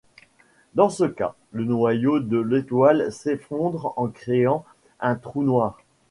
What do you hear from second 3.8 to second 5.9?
en créant un trou noir.